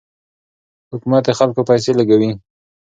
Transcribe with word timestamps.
حکومت 0.91 1.23
د 1.25 1.29
خلکو 1.39 1.61
پیسې 1.69 1.91
لګوي. 1.99 2.31